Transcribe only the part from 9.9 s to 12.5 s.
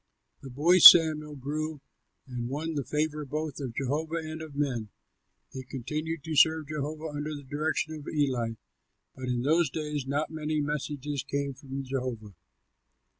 not many messages came from Jehovah.